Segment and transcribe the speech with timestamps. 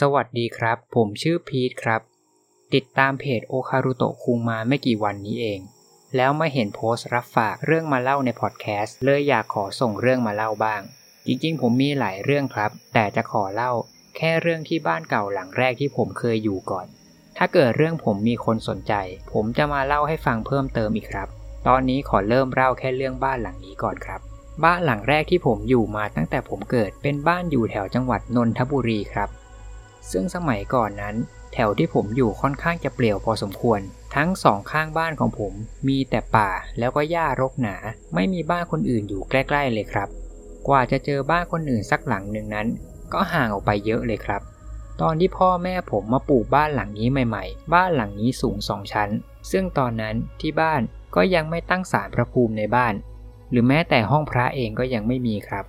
[0.00, 2.00] สวัสดีครับ ผมชื่อพีทครับ
[2.74, 5.60] ติดตามเพจโอคารุโตะคุงมาไม่กี่วันนี้เอง
[6.16, 10.80] แล้วมาเห็นโพสต์รับฝากเรื่องมาเล่าในพอดแคสต์เลยอยากขอส่งเรื่องมาเล่าบ้าง
[11.26, 13.72] จริงๆ ผมมีหลายเรื่องครับ แต่จะขอเล่า
[14.16, 16.86] แค่เรื่องที่บ้านเก่าหลังแรกที่ผมเคยอยู่ก่อน
[17.36, 18.94] ถ้าเกิดเรื่องผมมีคนสนใจ
[19.32, 21.28] ผมจะมาเล่าให้ฟังเพิ่มเติมอีกครับ
[21.66, 24.20] ตอนนี้ขอเริ่มเล่าแค่เรื่องบ้านหลังนี้ก่อนครับ
[24.64, 29.30] บ้านหลังแรกที่ผมอยู่มาตั้งแต่ผมเกิดเป็นบ้านอยู่แถวจังหวัดนนทบุรีครับ
[30.10, 31.16] ซึ่งสมัยก่อนนั้น
[31.52, 33.80] แถวที่ผมอยู่ค่อนข้างจะเปลี่ยวพอสมควร
[34.16, 35.52] ทั้งสองข้างบ้านของผม
[35.88, 37.76] มีแต่ป่าแล้วก็หญ้ารกหนา
[38.14, 40.08] ไม่มีบ้านคนอื่นอยู่ใกล้ ๆ เลยครับ
[40.68, 42.66] กว่าจะเจอบ้านคนอื่นสักหลังหนึ่งนั้น
[43.12, 44.42] ก็ห่างออกไปเยอะเลยครับ
[45.00, 49.10] ตอนที่พ่อแม่ผมมาปลูกบ้านหลังนี้ใหม่ ๆ บ้านหลังนี้สูงสองชั้น
[49.50, 50.80] ซึ่งตอนนั้นที่บ้าน
[51.14, 52.94] ก็ยังไม่ตั้งศาลพระภูมิในบ้าน
[53.50, 55.64] หรือแม้แต่ห้องพระเองก็ยังไม่มีครับ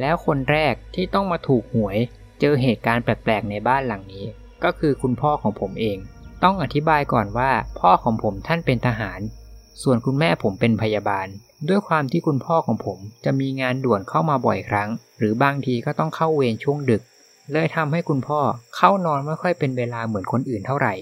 [0.00, 1.98] แล้วคนแรกที่ต้องมาถูกหวย
[2.40, 4.24] เจอเหตุการณ์แปลกๆในบ้านหลังนี้
[4.64, 5.98] ก็คือคุณพ่อของผมเอง
[6.44, 7.50] ต้องอธิบายก่อนว่า
[7.80, 9.20] พ่อของผมท่านเป็นทหาร
[9.82, 11.26] ส่วนคุณแม่ผมเป็นพยาบาล
[11.68, 17.02] ด้วยความที่คุณพ่อของผมจะมีงานด่วนเข้ามาบ่อยครั้ง หรือบางทีก็ต้องเข้าเวรช่วงดึก
[17.52, 18.40] เลยทำให้คุณพ่อ
[18.76, 20.94] เข้านอนไม่ค่อยเป็นเวลาเหมือนคนอื่นเท่าไหร่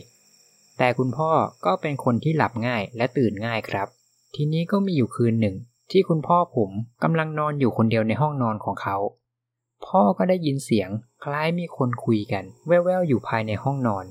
[0.78, 1.30] แต่คุณพ่อ
[1.66, 3.86] ก็เป็นคนที่หลับง่ายและตื่นง่ายครับ
[4.34, 5.56] ทีนี้ก็มีอยู่คืนหนึ่ง
[5.90, 6.70] ที่คุณพ่อผม
[7.02, 8.96] กำลังนอนอยู่คนเดียวในห้องนอนของเขา
[9.86, 10.90] พ่อก็ได้ยินเสียง
[11.24, 14.04] คล้ายมีคนคุยกัน แว่วๆอยู่ภายในห้องนอน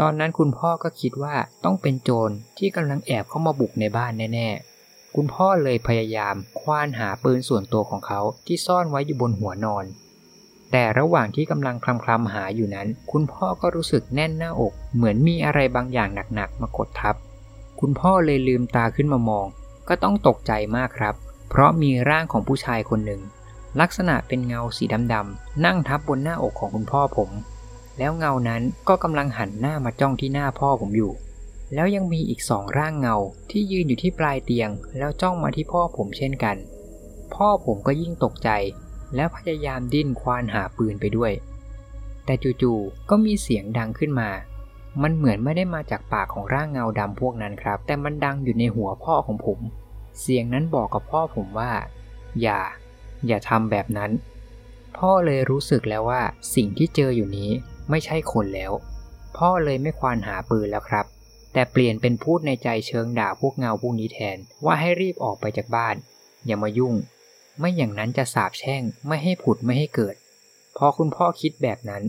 [0.00, 1.34] ตอนนั้นคุณพ่อก็คิดว่า
[1.64, 9.84] ต้องเป็นโจรที่กำลังแอบเข้ามาบุกในบ้านแน่ๆ คุณพ่อเลยพยายามควานหาปืนส่วนตัวของเขาที่ซ่อนไว้อยู่บนหัวนอน
[10.72, 17.14] แต่ระหว่างที่กำลังคลำคลำหาอยู่นั้น คุณพ่อก็รู้สึกแน่นหน้าอก เหมือนมีอะไรบางอย่างหนักๆ มากดทับ
[17.80, 19.46] คุณพ่อเลยลืมตาขึ้นมามอง
[19.88, 21.14] ก็ต้องตกใจมากครับ
[21.50, 23.20] เพราะมีร่างของผู้ชายคนหนึ่ง
[23.80, 27.30] ลักษณะเป็นเงาสีดำๆนั่งทับบนหน้าอกของคุณพ่อผม
[27.98, 31.12] แล้วเงานั้นก็กำลังหันหน้ามาจ้องที่หน้าพ่อผมอยู่
[31.74, 33.16] แล้วยังมีอีกสองร่างเงา
[33.50, 36.56] ที่ยืนอยู่ที่ปลายเตียง แล้วจ้องมาที่พ่อผมเช่นกัน
[37.34, 38.50] พ่อผมก็ยิ่งตกใจ
[39.14, 41.32] แล้วพยายามดิ้นควานหาปืนไปด้วย
[42.24, 44.30] แต่จู่ๆก็มีเสียงดังขึ้นมา
[45.02, 49.58] มันเหมือนไม่ได้มาจากปากของร่างเงาดำพวกนั้นครับ แต่มันดังอยู่ในหัวพ่อของผม
[50.20, 51.72] เสียงนั้นบอกกับพ่อผมว่า
[52.42, 52.60] อย่า
[53.26, 54.10] อย่าทำแบบนั้น
[54.98, 56.22] พ่อเลยรู้สึกแล้วว่า
[56.54, 57.50] สิ่งที่เจออยู่นี้
[57.90, 58.72] ไม่ใช่คนแล้ว
[59.36, 61.06] พ่อเลยไม่ควานหาปืนแล้วครับ
[61.52, 65.96] แต่เปลี่ยนเป็นพูดในใจเชิงด่าพวกเงาพวกนี้แทนว่าให้รีบออกไปจากบ้าน
[66.46, 66.94] อย่ามายุ่ง
[67.58, 70.14] ไม่อย่างนั้นจะสาบแช่งไม่ให้ผุดไม่ให้เกิด
[70.76, 72.02] พอคุณพ่อคิดแบบนั้น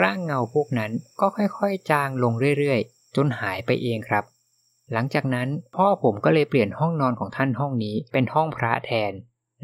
[0.00, 4.24] ร่างเงาพวกนั้นก็ค่อยๆ จางลงเรื่อยๆ จนหายไปเองครับ
[4.92, 9.12] หลังจากนั้นพ่อผมก็เลยเปลี่ยนห้องนอนของท่านห้องนี้เป็นห้องพระแทน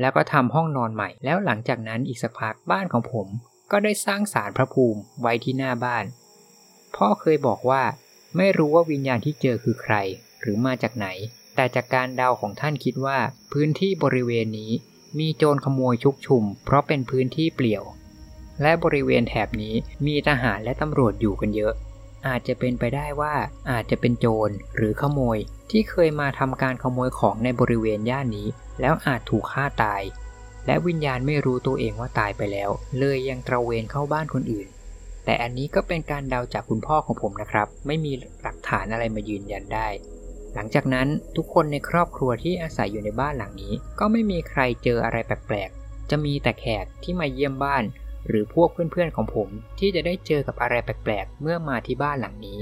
[0.01, 3.27] แล้วก็ทำห้องนอนใหม่ แล้วหลังจากนั้นอีกสักพักบ้านของผม
[3.71, 6.05] ก็ได้สร้างศาลพระภูมิไว้ที่หน้าบ้าน
[6.97, 7.83] พ่อเคยบอกว่า
[8.37, 9.95] ไม่รู้ว่าวิญญาณที่เจอคือใคร
[10.41, 11.09] หรือมาจากไหน
[11.55, 13.19] แต่จากการเดาของท่านคิดว่า
[13.53, 14.73] พื้นที่บริเวณนี้
[15.19, 17.85] มีโจรขโมยชุกชุม เพราะเป็นพื้นที่เปลี่ยว
[18.63, 19.75] และบริเวณแถบนี้
[20.07, 21.75] มีทหารและตำรวจอยู่กันเยอะ
[22.27, 23.35] อาจจะเป็นไปได้ว่า
[23.71, 25.39] อาจจะเป็นโจรหรือขโมย
[25.71, 28.49] ที่เคยมาทำการขโมยของในบริเวณย่านนี้
[28.81, 30.03] แล้วอาจถูกฆ่าตาย
[30.67, 34.69] และวิญญาณไม่รู้ตัวเองว่าตายไปแล้ว เลยยังตระเวนเข้าบ้านคนอื่น
[35.25, 39.89] แต่อันนี้ก็เป็นการเดาจากคุณพ่อของผมนะครับ ไม่มีหลักฐานอะไรมายืนยันได้
[40.55, 47.85] หลังจากนั้นทุกคนในครอบครัวที่อาศัยอยู่ในบ้านหลังนี้ ก็ไม่มีใครเจออะไรแปลกๆ จะมีแต่แขกที่มาเยี่ยมบ้าน
[48.29, 49.49] หรือพวกเพื่อนๆของผม
[49.79, 52.59] ที่จะได้เจอกับอะไรแปลกๆ เมื่อมาที่บ้านหลังนี้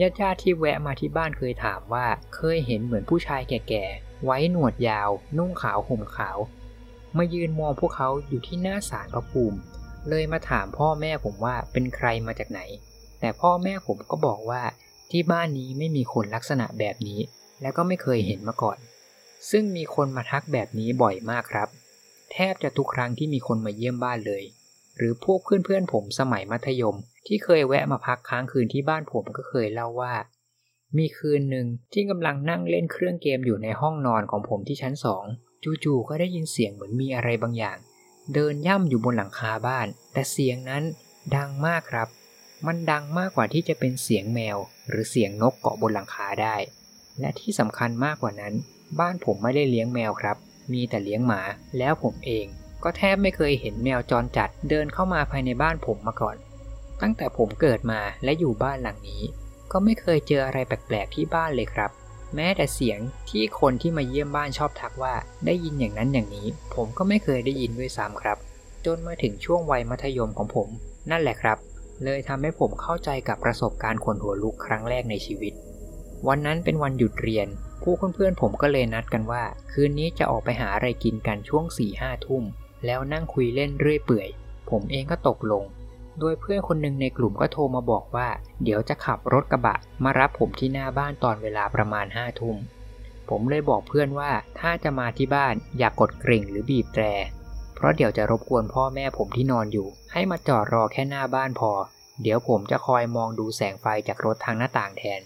[0.00, 6.38] ญาติๆที่แวะมาที่บ้านเคยถามว่าเคยเห็นเหมือนผู้ชายแก่ๆ ไว้หนวดยาว นุ่งขาวห่มขาว
[7.16, 9.58] มายืนมองพวกเขาอยู่ที่หน้าศาลพระภูมิ
[10.08, 12.60] เลยมาถามพ่อแม่ผมว่าเป็นใครมาจากไหน
[13.20, 14.62] แต่พ่อแม่ผมก็บอกว่า
[15.10, 17.20] ที่บ้านนี้ไม่มีคนลักษณะแบบนี้
[17.62, 18.78] และก็ไม่เคยเห็นมาก่อน
[19.50, 21.68] ซึ่งมีคนมาทักแบบนี้บ่อยมากครับ
[22.32, 24.42] แทบจะทุกครั้งที่มีคนมาเยี่ยมบ้านเลย
[24.96, 26.96] หรือพวกเพื่อนๆผมสมัยมัธยม
[27.26, 30.14] ที่เคยแวะมาพักค้างคืนที่บ้านผมก็เคยเล่าว่า
[30.96, 35.24] มีคืนหนึ่งที่กำลังนั่งเล่นเครื่องเกมอยู่ในห้องนอนของผมที่ชั้นสอง
[35.84, 37.78] จู่ๆก็ได้ยินเสียงเหมือนมีอะไรบางอย่าง
[38.34, 40.82] เดินย่ำอยู่บนหลังคาบ้าน แต่เสียงนั้น
[41.36, 42.08] ดังมากครับ
[42.66, 44.56] มันดังมากกว่าที่จะเป็นเสียงแมว
[44.88, 46.56] หรือเสียงนกเกาะบนหลังคาได้
[47.20, 48.54] และที่สำคัญมากกว่านั้น
[49.00, 50.36] บ้านผมไม่ได้เลี้ยงแมวครับ
[50.72, 51.42] มีแต่เลี้ยงหมา
[51.78, 52.46] แล้วผมเอง
[52.84, 56.36] ก็แทบไม่เคยเห็นแมวจรจัดเดินเข้ามาภายในบ้านผมมาก่อน
[57.02, 59.22] ตั้งแต่ผมเกิดมาและอยู่บ้านหลังนี้
[59.72, 61.90] ก็ไม่เคยเจออะไรแปลกๆที่บ้านเลยครับ
[62.34, 62.98] แม้แต่เสียง
[63.28, 65.14] ที่คนที่มาเยี่ยมบ้านชอบทักว่า
[65.46, 68.38] ได้ยินอย่างนั้นอย่างนี้ ผมก็ไม่เคยได้ยินด้วยซ้ำครับ
[68.86, 70.68] จนมาถึงช่วงวัยมัธยมของผม
[71.10, 71.58] นั่นแหละครับ
[72.04, 75.52] เลยทำให้ผมเข้าใจกับประสบการณ์ขนหัวลุกครั้งแรกในชีวิต
[76.28, 77.48] วันนั้นเป็นวันหยุดเรียน
[77.82, 79.42] ผู้เพื่อนๆผมก็เลยนัดกันว่า
[79.72, 82.44] คืนนี้จะออกไปหาอะไรกินกันช่วง4ี่ห้าทุ่ม
[82.86, 84.28] แล้วนั่งคุยเล่นเรื่อยเปื่อย
[84.70, 85.64] ผมเองก็ตกลง
[86.18, 88.28] โดยเพื่อนคนหนึ่งในกลุ่มก็โทรมาบอกว่า
[88.64, 92.56] เดี๋ยวจะขับรถกระบะ มารับผมที่หน้าบ้านตอนเวลาประมาณห้าทุ่ม
[93.28, 94.30] ผมเลยบอกเพื่อนว่า
[94.60, 97.04] ถ้าจะมาที่บ้านอย่ากกดกริ่งหรือบีบแตร
[97.74, 101.72] เพราะเดี๋ยวจะรบกวนพ่อแม่ผมที่นอนอยู่ ให้มาจอดรอแค่หน้าบ้านพอ
[102.22, 105.20] เดี๋ยวผมจะคอยมองดูแสงไฟจากรถทางหน้าต่างแทน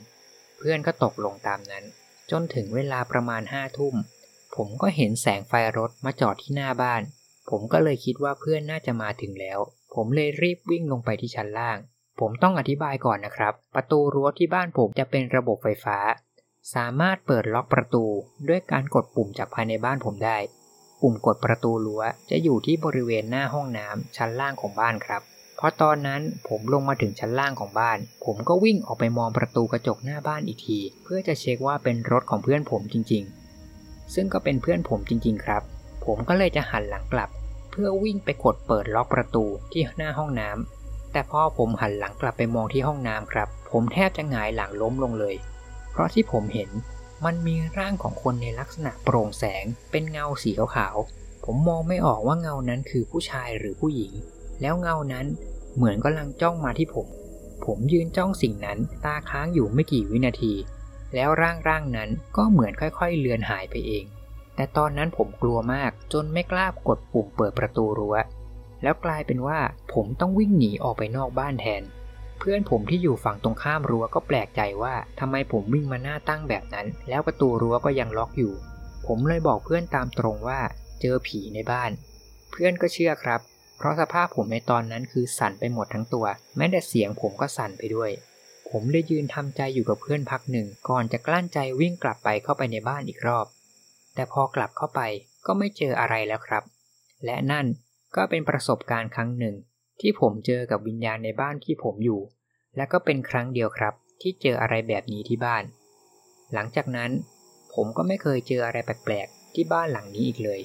[0.58, 1.84] เพื่อนก็ตกลงตามนั้น
[2.30, 3.94] จนถึงเวลาประมาณห้าทุ่ม
[4.56, 7.02] ผมก็เห็นแสงไฟรถมาจอดที่หน้าบ้าน
[7.50, 9.58] ผมก็เลยคิดว่าเพื่อนน่าจะมาถึงแล้ว
[9.94, 11.78] ผมเลยรีบวิ่งลงไปที่ชั้นล่าง
[12.20, 15.98] ผมต้องอธิบายก่อนนะครับ ประตูรั้วที่บ้านผมจะเป็นระบบไฟฟ้า
[16.74, 18.04] สามารถเปิดล็อกประตู
[18.48, 20.38] ด้วยการกดปุ่มจากภายในบ้านผมได้
[21.00, 25.22] ปุ่มกดประตูรั้วจะอยู่ที่บริเวณหน้าห้องน้ำชั้นล่างของบ้านครับ
[25.58, 33.24] พอตอนนั้นผมลงมาถึงชั้นล่างของบ้าน ผมก็วิ่งออกไปมองประตูกระจกหน้าบ้านอีกที เพื่อจะเช็คว่าเป็นรถของเพื่อนผมจริง
[33.68, 35.62] ๆ ซึ่งก็เป็นเพื่อนผมจริง ๆ ครับ
[36.04, 37.30] ผมก็เลยจะหันหลังกลับ
[37.70, 45.34] เพื่อวิ่งไปกดเปิดล็อกประตูที่หน้าห้องน้ำแต่พอผมหันหลังกลับไปมองที่ห้องน้ำครับ ผมแทบจะหงายหลังล้มลงเลย
[45.90, 46.70] เพราะที่ผมเห็น
[47.24, 54.12] มันมีร่างของคนในลักษณะโปร่งแสง เป็นเงาสีขาวๆ ผมมองไม่ออกว่าเงานั้นคือผู้ชายหรือผู้หญิง
[54.60, 55.26] แล้วเงานั้น
[55.76, 57.06] เหมือนกำลังจ้องมาที่ผม
[57.64, 60.54] ผมยืนจ้องสิ่งนั้นตาค้างอยู่ไม่กี่วินาที
[61.14, 64.04] แล้วร่างร่างนั้นก็เหมือนค่อยๆ เลือนหายไปเอง
[64.60, 68.16] แต่ตอนนั้นผมกลัวมากจนไม่กล้ากดปุ่มเปิดประตูรั้ว
[68.82, 69.58] แล้วกลายเป็นว่า
[69.94, 71.82] ผมต้องวิ่งหนีออกไปนอกบ้านแทน
[72.38, 78.52] เพื่อนผมที่อยู่ฝั่งตรงข้ามรั้วก็แปลกใจว่าทำไมผมวิ่งมาหน้าตั้งแบบนั้น แล้วประตูรั้วก็ยังล็อกอยู่
[79.06, 80.60] ผมเลยบอกเพื่อนตามตรงว่า
[81.00, 81.90] เจอผีในบ้าน
[82.50, 83.40] เพื่อนก็เชื่อครับ
[83.78, 86.26] เพราะสภาพผมในตอนนั้นคือสั่นไปหมดทั้งตัว
[86.56, 88.10] แม้แต่เสียงผมก็สั่นไปด้วย
[88.70, 93.46] ผมเลยยืนทำใจอยู่กับเพื่อนพักหนึ่ง ก่อนจะกลั้นใจวิ่งกลับไปเข้าไปในบ้านอีกรอบ
[94.14, 95.00] แต่พอกลับเข้าไป
[95.46, 96.62] ก็ไม่เจออะไรแล้วครับ
[97.24, 97.66] และนั่น
[98.16, 99.54] ก็เป็นประสบการณ์ครั้งหนึ่ง
[100.00, 102.20] ที่ผมเจอกับวิญญาณในบ้านที่ผมอยู่
[102.76, 105.64] และก็เป็นครั้งเดียวครับ ที่เจออะไรแบบนี้ที่บ้าน
[106.52, 107.10] หลังจากนั้น
[107.74, 110.60] ผมก็ไม่เคยเจออะไรแปลกๆที่บ้านหลังนี้อีกเลย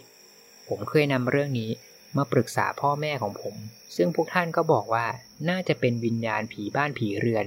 [0.68, 1.72] ผมเคยนำเรื่องนี้
[2.18, 3.56] มาปรึกษาพ่อแม่ของผม
[3.96, 5.06] ซึ่งพวกท่านก็บอกว่า
[5.50, 7.46] น่าจะเป็นวิญญาณผีบ้านผีเรือน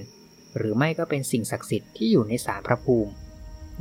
[0.57, 3.13] หรือไม่ก็เป็นสิ่งศักดิ์สิทธิ์ที่อยู่ในสารพระภูมิ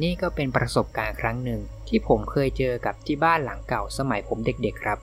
[0.02, 5.00] นี่ก็เป็นประสบการณ์ครั้งหนึ่ง ที่ผมเคยเจอกับที่บ้านหลังเก่าสมัยผมเด็กๆครับ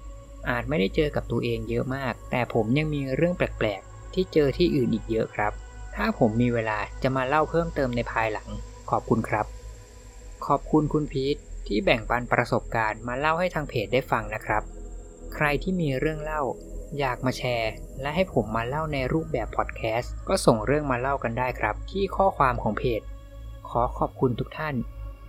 [0.50, 5.52] อาจไม่ได้เจอกับตัวเองเยอะมาก แต่ผมยังมีเรื่องแปลกๆ ที่เจอที่อื่นอีกเยอะครับ
[5.96, 8.49] ถ้าผมมีเวลาจะมาเล่าเพิ่มเติมในภายหลัง
[8.91, 9.46] ขอบคุณครับ
[10.46, 11.37] ขอบคุณคุณพีท
[11.67, 14.62] ที่แบ่งปันประสบการณ์มาเล่าให้ทางเพจได้ฟังนะครับ
[15.35, 16.43] ใครที่มีเรื่องเล่า
[16.99, 23.00] อยากมาแชร์ และให้ผมมาเล่าในรูปแบบพอดแคสต์ก็ส่งเรื่องมาเล่ากันได้ครับ ที่ข้อความของเพจ
[23.81, 24.76] อขอบคุณทุกท่าน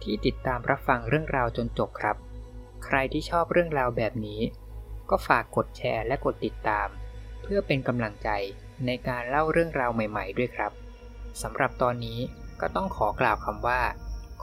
[0.01, 2.15] ที่ติดตามรับฟังเรื่องราวจนจบครับ
[2.85, 4.41] ใครที่ชอบเรื่องราวแบบนี้
[5.09, 6.87] ก็ฝากกดแชร์และกดติดตาม
[7.41, 8.29] เพื่อเป็นกำลังใจ
[8.85, 10.71] ในการเล่าเรื่องราวใหม่ๆ ด้วยครับ
[11.41, 12.19] สำหรับตอนนี้
[12.61, 13.81] ก็ต้องขอกล่าวคำว่า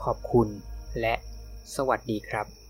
[0.03, 0.47] ขอบคุณ
[1.01, 1.15] และ
[1.75, 2.62] สวัสดีครับ